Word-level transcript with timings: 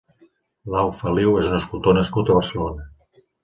Lau 0.75 0.87
Feliu 1.01 1.37
és 1.43 1.51
un 1.53 1.59
escultor 1.59 1.99
nascut 2.01 2.33
a 2.35 2.41
Barcelona. 2.41 2.91